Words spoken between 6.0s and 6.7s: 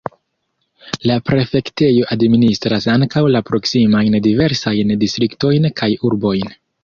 urbojn.